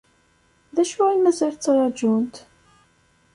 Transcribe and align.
D 0.75 0.77
acu 0.81 1.01
i 1.09 1.17
mazal 1.19 1.53
ttrajunt? 1.55 2.35